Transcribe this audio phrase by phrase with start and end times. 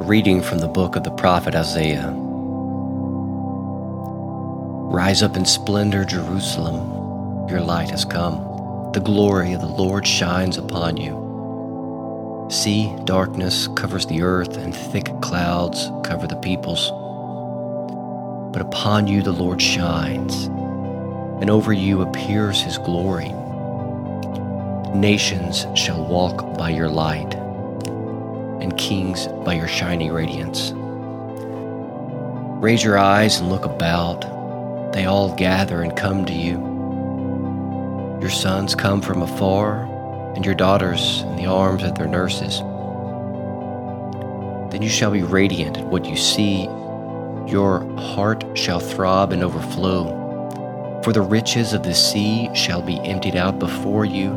[0.00, 2.12] reading from the book of the prophet Isaiah.
[4.76, 7.48] Rise up in splendor, Jerusalem.
[7.48, 8.90] Your light has come.
[8.92, 11.26] The glory of the Lord shines upon you.
[12.50, 16.90] See, darkness covers the earth, and thick clouds cover the peoples.
[18.52, 20.44] But upon you the Lord shines,
[21.40, 23.32] and over you appears his glory.
[24.94, 27.45] Nations shall walk by your light
[28.66, 30.72] and kings by your shining radiance.
[32.60, 34.22] Raise your eyes and look about.
[34.92, 36.58] They all gather and come to you.
[38.20, 39.84] Your sons come from afar,
[40.34, 42.58] and your daughters in the arms of their nurses.
[44.72, 46.64] Then you shall be radiant at what you see.
[47.46, 51.00] Your heart shall throb and overflow.
[51.04, 54.30] For the riches of the sea shall be emptied out before you.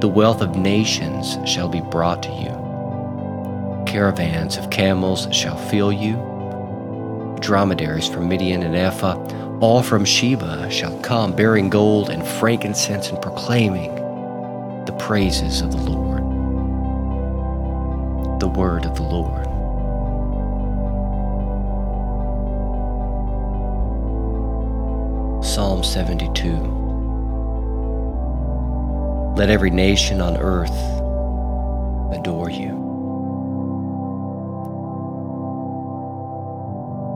[0.00, 2.59] The wealth of nations shall be brought to you.
[3.90, 6.14] Caravans of camels shall fill you.
[7.40, 9.16] Dromedaries from Midian and Ephah,
[9.58, 13.92] all from Sheba, shall come, bearing gold and frankincense and proclaiming
[14.84, 16.20] the praises of the Lord.
[18.38, 19.44] The word of the Lord.
[25.44, 26.52] Psalm 72
[29.36, 30.70] Let every nation on earth
[32.16, 32.89] adore you.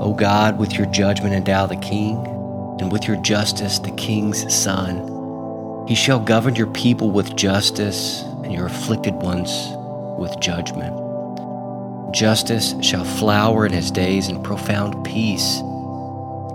[0.04, 2.18] O God, with your judgment endow the king,
[2.78, 5.86] and with your justice the king's son.
[5.88, 9.50] He shall govern your people with justice, and your afflicted ones
[10.18, 10.94] with judgment.
[12.12, 15.60] Justice shall flower in his days, and profound peace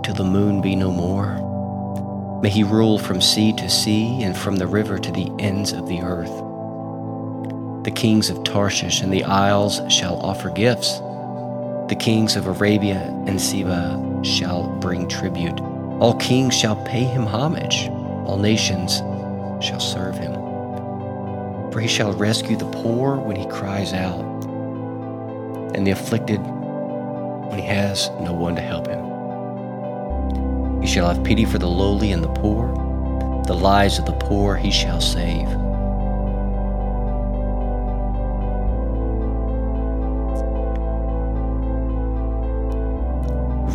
[0.04, 2.40] till the moon be no more.
[2.40, 5.88] May he rule from sea to sea, and from the river to the ends of
[5.88, 6.34] the earth.
[7.82, 11.00] The kings of Tarshish and the isles shall offer gifts.
[11.90, 15.60] The kings of Arabia and Seba shall bring tribute.
[15.98, 17.88] All kings shall pay him homage.
[18.26, 18.98] All nations
[19.60, 20.32] shall serve him.
[21.72, 24.20] For he shall rescue the poor when he cries out,
[25.74, 30.80] and the afflicted when he has no one to help him.
[30.80, 32.68] He shall have pity for the lowly and the poor.
[33.48, 35.48] The lives of the poor he shall save.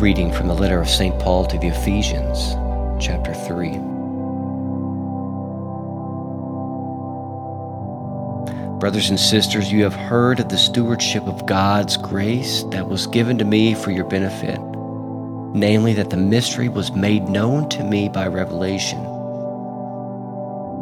[0.00, 1.18] Reading from the letter of St.
[1.20, 2.52] Paul to the Ephesians,
[3.02, 3.70] chapter 3.
[8.78, 13.38] Brothers and sisters, you have heard of the stewardship of God's grace that was given
[13.38, 14.60] to me for your benefit,
[15.54, 18.98] namely, that the mystery was made known to me by revelation.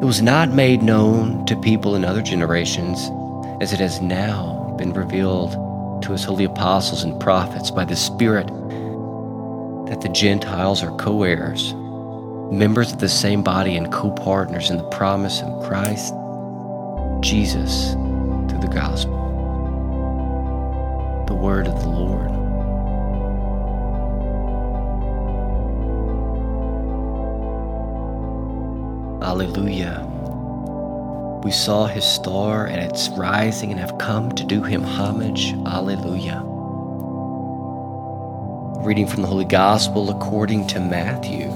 [0.02, 3.12] It was not made known to people in other generations,
[3.62, 5.52] as it has now been revealed
[6.02, 8.50] to his holy apostles and prophets by the Spirit
[9.94, 11.72] that the Gentiles are co heirs,
[12.52, 16.12] members of the same body, and co partners in the promise of Christ
[17.22, 19.14] Jesus through the gospel.
[21.28, 22.32] The word of the Lord.
[29.22, 30.02] Alleluia.
[31.44, 35.52] We saw his star at its rising and have come to do him homage.
[35.66, 36.53] Alleluia.
[38.82, 41.48] Reading from the Holy Gospel according to Matthew.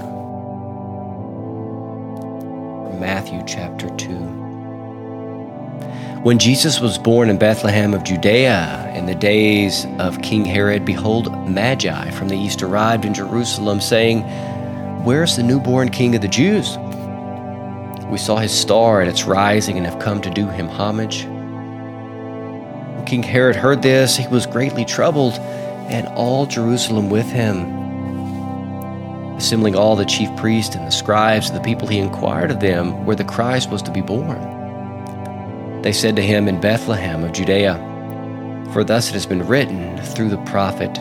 [2.99, 4.15] Matthew chapter 2.
[6.23, 11.31] When Jesus was born in Bethlehem of Judea in the days of King Herod, behold,
[11.47, 14.23] Magi from the east arrived in Jerusalem, saying,
[15.03, 16.77] Where's the newborn King of the Jews?
[18.07, 21.25] We saw his star at its rising and have come to do him homage.
[22.95, 25.39] When King Herod heard this, he was greatly troubled,
[25.89, 27.77] and all Jerusalem with him.
[29.35, 33.05] Assembling all the chief priests and the scribes and the people, he inquired of them
[33.05, 35.81] where the Christ was to be born.
[35.81, 37.85] They said to him, In Bethlehem of Judea,
[38.73, 40.97] for thus it has been written through the prophet,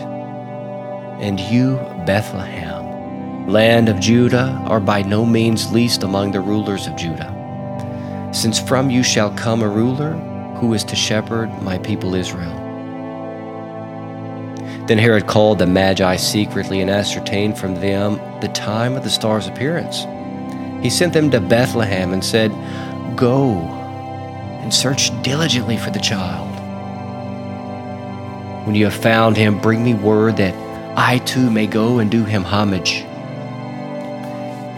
[1.19, 1.77] And you,
[2.07, 7.35] Bethlehem, land of Judah, are by no means least among the rulers of Judah.
[8.33, 10.13] Since from you shall come a ruler
[10.61, 12.68] who is to shepherd my people Israel.
[14.89, 19.47] Then Herod called the Magi secretly and ascertained from them the time of the star's
[19.47, 20.07] appearance.
[20.83, 22.51] He sent them to Bethlehem and said,
[23.15, 23.51] Go
[24.63, 26.49] and search diligently for the child.
[28.67, 30.55] When you have found him, bring me word that
[30.97, 33.03] I too may go and do him homage.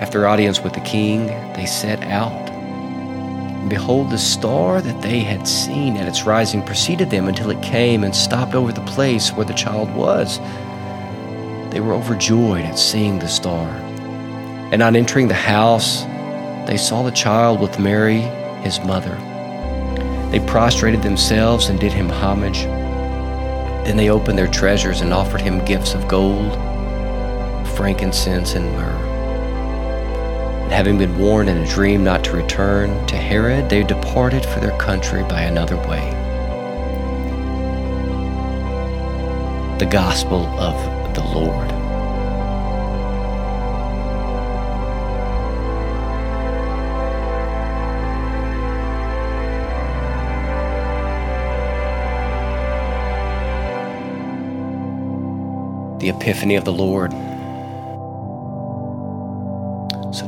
[0.01, 2.50] After audience with the king, they set out.
[3.69, 8.05] Behold, the star that they had seen at its rising preceded them until it came
[8.05, 10.39] and stopped over the place where the child was.
[11.71, 13.69] They were overjoyed at seeing the star.
[14.73, 16.03] And on entering the house,
[16.67, 18.23] they saw the child with Mary,
[18.63, 19.17] his mother.
[20.31, 22.63] They prostrated themselves and did him homage.
[23.85, 26.55] Then they opened their treasures and offered him gifts of gold,
[27.77, 29.10] frankincense, and myrrh.
[30.71, 34.61] And having been warned in a dream not to return to Herod, they departed for
[34.61, 36.09] their country by another way.
[39.81, 40.77] The Gospel of
[41.17, 41.71] the Lord.
[56.01, 57.13] The Epiphany of the Lord.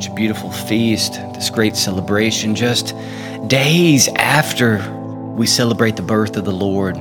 [0.02, 2.92] Such a beautiful feast, this great celebration, just
[3.46, 4.80] days after
[5.36, 6.96] we celebrate the birth of the Lord.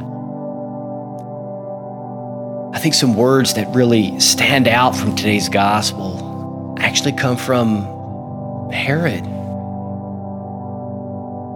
[2.76, 9.26] I think some words that really stand out from today's gospel actually come from Herod.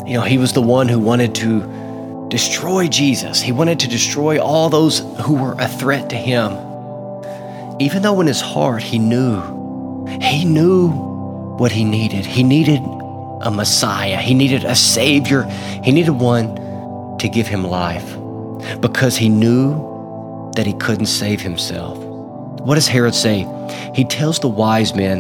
[0.09, 3.39] You know, he was the one who wanted to destroy Jesus.
[3.39, 6.53] He wanted to destroy all those who were a threat to him.
[7.79, 11.14] Even though in his heart he knew, he knew
[11.57, 12.25] what he needed.
[12.25, 12.81] He needed
[13.41, 15.43] a Messiah, he needed a Savior,
[15.83, 18.15] he needed one to give him life
[18.81, 21.97] because he knew that he couldn't save himself.
[21.97, 23.45] What does Herod say?
[23.93, 25.19] He tells the wise men,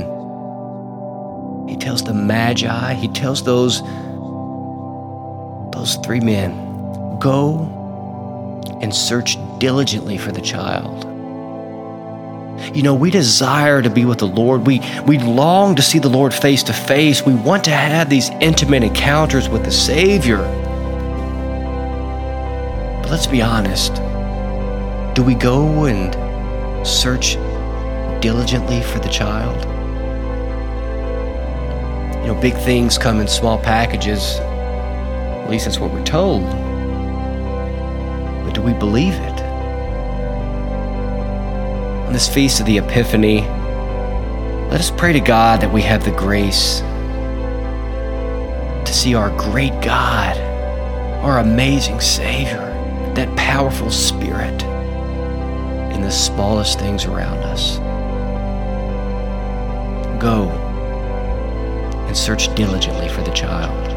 [1.67, 3.81] he tells the magi, he tells those
[5.73, 7.71] those three men, go
[8.81, 11.04] and search diligently for the child.
[12.73, 14.65] You know, we desire to be with the Lord.
[14.65, 17.25] We, we long to see the Lord face to face.
[17.25, 20.37] We want to have these intimate encounters with the Savior.
[23.01, 24.01] But let's be honest
[25.15, 26.13] do we go and
[26.85, 27.35] search
[28.21, 29.63] diligently for the child?
[32.21, 34.39] You know, big things come in small packages.
[34.39, 36.43] At least that's what we're told.
[38.43, 39.34] But do we believe it?
[42.05, 43.41] On this feast of the Epiphany,
[44.69, 46.81] let us pray to God that we have the grace
[48.85, 50.37] to see our great God,
[51.23, 52.71] our amazing Savior,
[53.15, 54.61] that powerful Spirit
[55.93, 57.79] in the smallest things around us.
[60.21, 60.49] Go
[62.07, 63.94] and search diligently for the child.